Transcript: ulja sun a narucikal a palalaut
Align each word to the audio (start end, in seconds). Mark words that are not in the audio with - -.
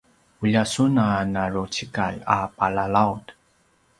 ulja 0.43 0.63
sun 0.73 0.93
a 0.97 1.07
narucikal 1.33 2.15
a 2.35 2.37
palalaut 2.57 3.25